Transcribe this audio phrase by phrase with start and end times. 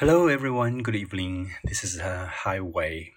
[0.00, 0.84] Hello, everyone.
[0.84, 1.54] Good evening.
[1.64, 3.14] This is uh, Highway.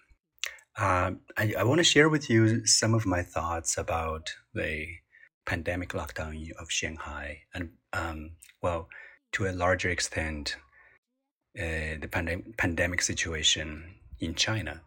[0.76, 4.88] Uh, I, I want to share with you some of my thoughts about the
[5.46, 8.32] pandemic lockdown of Shanghai and, um,
[8.64, 8.90] well,
[9.34, 10.56] to a larger extent,
[11.56, 14.82] uh, the pandem- pandemic situation in China,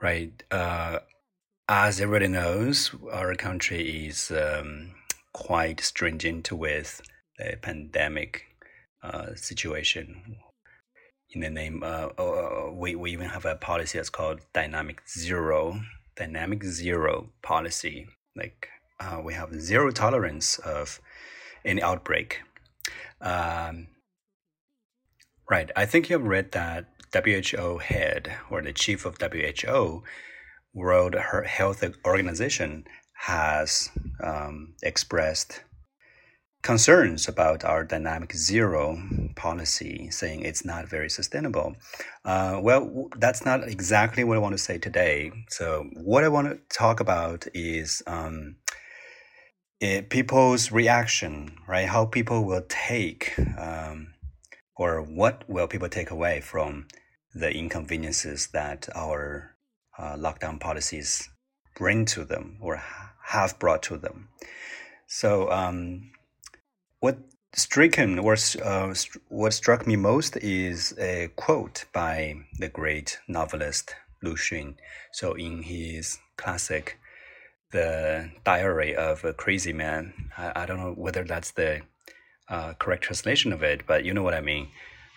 [0.00, 0.40] right?
[0.52, 1.00] Uh,
[1.68, 4.94] as everybody knows, our country is um,
[5.32, 7.02] quite stringent with
[7.38, 8.44] the pandemic
[9.02, 10.36] uh, situation
[11.34, 11.82] in the name.
[11.82, 15.80] Uh, uh, we we even have a policy that's called dynamic zero,
[16.16, 18.06] dynamic zero policy.
[18.36, 18.68] Like
[19.00, 21.00] uh, we have zero tolerance of
[21.64, 22.40] any outbreak.
[23.20, 23.88] Um,
[25.50, 25.70] right.
[25.76, 30.02] I think you have read that WHO head or the chief of WHO,
[30.72, 33.90] World Health Organization, has
[34.22, 35.62] um, expressed
[36.64, 38.98] concerns about our dynamic zero
[39.36, 41.76] policy, saying it's not very sustainable.
[42.24, 45.30] Uh, well, that's not exactly what I want to say today.
[45.50, 48.56] So, what I want to talk about is um,
[49.78, 51.86] it, people's reaction, right?
[51.86, 54.14] How people will take, um,
[54.74, 56.88] or what will people take away from
[57.34, 59.54] the inconveniences that our
[59.98, 61.28] uh, lockdown policies
[61.76, 62.82] bring to them or
[63.22, 64.28] have brought to them.
[65.06, 66.10] So, um,
[67.04, 67.18] what
[67.52, 68.94] stricken or uh,
[69.28, 74.76] what struck me most is a quote by the great novelist Lu Xun.
[75.12, 76.98] So in his classic,
[77.72, 81.82] The Diary of a Crazy Man, I, I don't know whether that's the
[82.48, 84.68] uh, correct translation of it, but you know what I mean,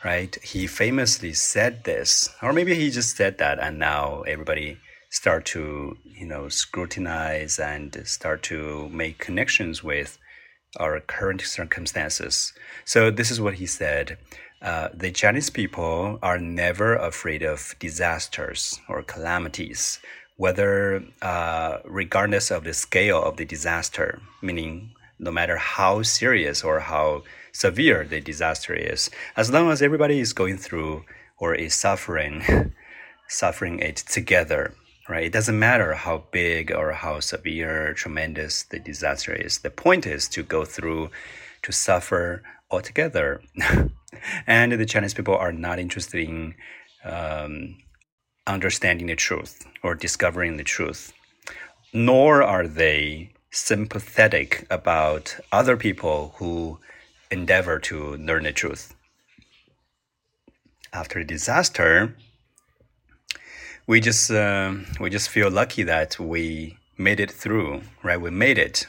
[0.04, 0.38] right?
[0.44, 4.78] He famously said this, or maybe he just said that, and now everybody
[5.10, 10.20] start to you know scrutinize and start to make connections with
[10.78, 12.54] our current circumstances.
[12.86, 14.18] So this is what he said.
[14.62, 20.00] Uh, the Chinese people are never afraid of disasters or calamities,
[20.38, 26.80] whether uh, regardless of the scale of the disaster, meaning no matter how serious or
[26.80, 31.04] how severe the disaster is, as long as everybody is going through
[31.38, 32.74] or is suffering,
[33.28, 34.74] suffering it together
[35.08, 35.24] right?
[35.24, 39.60] It doesn't matter how big or how severe, tremendous the disaster is.
[39.60, 41.10] The point is to go through,
[41.64, 43.42] to suffer altogether.
[44.48, 46.56] and the Chinese people are not interested in
[47.04, 47.78] um,
[48.46, 51.14] understanding the truth or discovering the truth,
[51.94, 56.80] nor are they sympathetic about other people who
[57.32, 58.94] endeavor to learn the truth.
[60.94, 62.16] After a disaster,
[63.88, 68.20] we just uh, we just feel lucky that we made it through, right?
[68.20, 68.86] We made it,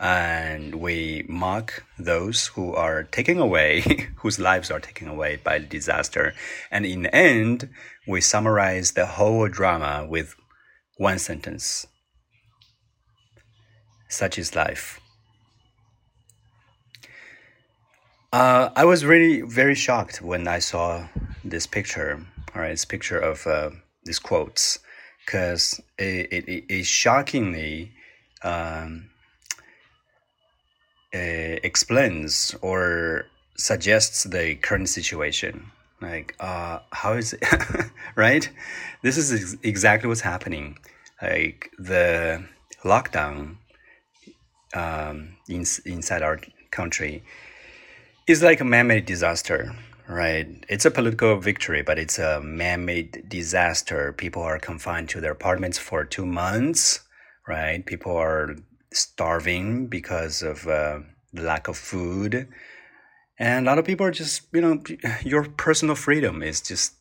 [0.00, 6.34] and we mock those who are taken away, whose lives are taken away by disaster,
[6.72, 7.70] and in the end,
[8.06, 10.34] we summarize the whole drama with
[10.98, 11.86] one sentence:
[14.08, 14.98] "Such is life."
[18.32, 21.06] Uh, I was really very shocked when I saw
[21.44, 22.26] this picture.
[22.54, 23.46] All right, this picture of.
[23.46, 23.70] Uh,
[24.04, 24.78] these quotes
[25.24, 27.92] because it, it, it shockingly
[28.42, 29.10] um,
[31.14, 31.18] uh,
[31.62, 33.26] explains or
[33.56, 35.70] suggests the current situation.
[36.00, 37.44] Like, uh, how is it,
[38.16, 38.50] right?
[39.02, 40.78] This is ex exactly what's happening.
[41.20, 42.44] Like, the
[42.82, 43.56] lockdown
[44.74, 46.40] um, in, inside our
[46.72, 47.22] country
[48.26, 49.76] is like a man made disaster
[50.08, 50.64] Right.
[50.68, 54.12] It's a political victory, but it's a man made disaster.
[54.12, 57.00] People are confined to their apartments for two months,
[57.46, 57.84] right?
[57.86, 58.56] People are
[58.92, 61.00] starving because of uh,
[61.32, 62.48] lack of food.
[63.38, 64.82] And a lot of people are just, you know,
[65.24, 66.94] your personal freedom is just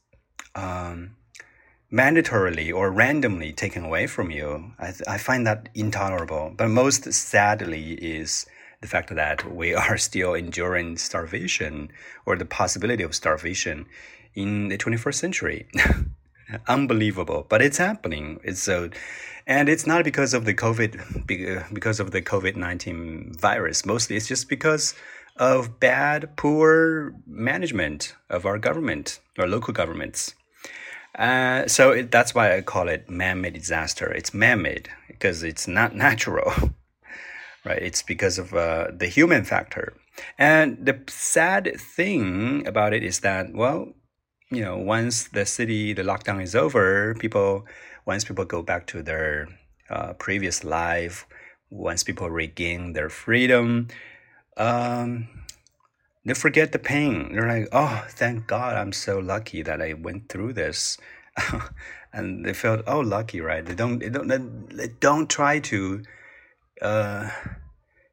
[0.56, 1.16] um,
[1.92, 4.74] mandatorily or randomly taken away from you.
[4.80, 6.54] I, I find that intolerable.
[6.56, 8.46] But most sadly is
[8.82, 11.92] the fact that we are still enduring starvation
[12.26, 13.86] or the possibility of starvation
[14.34, 15.68] in the 21st century.
[16.68, 18.40] Unbelievable, but it's happening.
[18.44, 18.90] It's so,
[19.48, 21.26] and it's not because of the COVID,
[21.74, 23.86] because of the COVID 19 virus.
[23.86, 24.94] Mostly, it's just because
[25.38, 30.36] of bad, poor management of our government, our local governments.
[31.18, 34.12] Uh, so it, that's why I call it man-made disaster.
[34.12, 36.74] It's man-made because it's not natural
[37.66, 37.82] right?
[37.82, 39.94] It's because of uh, the human factor.
[40.38, 43.94] And the sad thing about it is that, well,
[44.50, 47.66] you know, once the city, the lockdown is over, people,
[48.06, 49.48] once people go back to their
[49.90, 51.26] uh, previous life,
[51.70, 53.88] once people regain their freedom,
[54.58, 55.30] um,
[56.26, 57.34] they forget the pain.
[57.34, 60.98] They're like, oh, thank God, I'm so lucky that I went through this.
[62.14, 63.66] and they felt, oh, lucky, right?
[63.66, 64.28] They don't, they don't,
[64.70, 66.04] they don't try to
[66.82, 67.30] uh,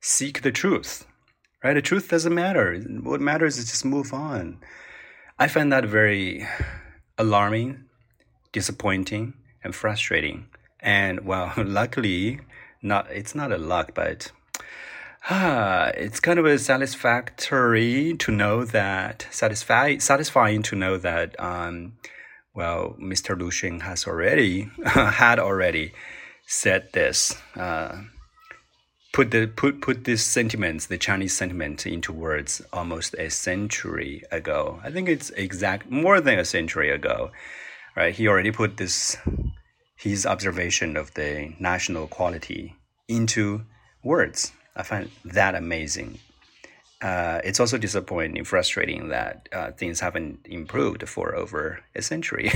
[0.00, 1.06] seek the truth,
[1.62, 1.74] right?
[1.74, 2.78] The truth doesn't matter.
[3.02, 4.58] What matters is just move on.
[5.38, 6.46] I find that very
[7.16, 7.84] alarming,
[8.52, 10.46] disappointing, and frustrating.
[10.80, 12.40] And well, luckily,
[12.82, 14.32] not it's not a luck, but
[15.30, 21.94] ah, it's kind of a satisfactory to know that satisfy satisfying to know that um,
[22.54, 23.38] well, Mr.
[23.38, 25.92] Lu Xun has already had already
[26.46, 27.36] said this.
[27.54, 28.02] Uh,
[29.18, 34.78] put the put put this sentiments, the Chinese sentiment, into words almost a century ago.
[34.84, 37.32] I think it's exact more than a century ago,
[37.96, 38.14] right?
[38.14, 39.16] He already put this
[39.96, 42.76] his observation of the national quality
[43.08, 43.62] into
[44.04, 44.52] words.
[44.76, 46.20] I find that amazing.
[47.02, 52.52] Uh, it's also disappointing, frustrating that uh, things haven't improved for over a century.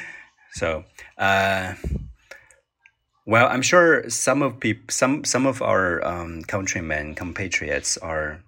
[0.52, 0.84] so,
[1.16, 1.72] uh,
[3.24, 8.40] well, I'm sure some of peop- some some of our um, countrymen, compatriots, are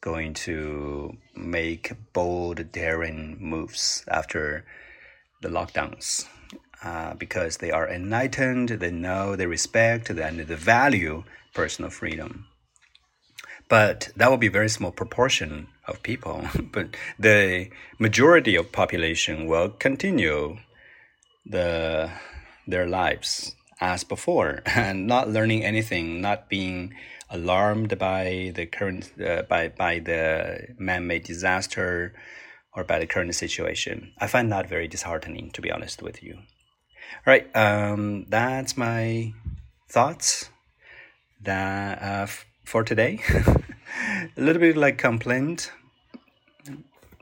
[0.00, 4.64] going to make bold, daring moves after
[5.42, 6.26] the lockdowns
[6.82, 11.24] uh, because they are enlightened, they know, they respect, and they value
[11.54, 12.46] personal freedom.
[13.68, 16.48] But that will be very small proportion of people.
[16.72, 20.58] but the majority of population will continue
[21.44, 22.10] the
[22.66, 26.94] their lives as before and not learning anything, not being
[27.30, 32.14] alarmed by the current uh, by by the man-made disaster
[32.74, 34.12] or by the current situation.
[34.18, 36.34] I find that very disheartening, to be honest with you.
[36.36, 39.32] All right, um, that's my
[39.88, 40.50] thoughts
[41.42, 42.26] that uh,
[42.64, 43.20] for today.
[44.36, 45.72] a little bit like complaint,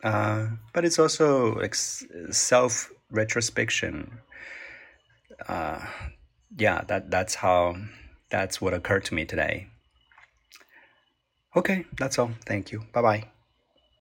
[0.03, 4.19] uh, but it's also like self retrospection.
[5.49, 5.85] Uh,
[6.57, 7.77] yeah, that that's how
[8.31, 9.69] that's what occurred to me today.
[11.57, 12.33] Okay, that's all.
[12.47, 12.85] Thank you.
[12.93, 13.34] Bye bye.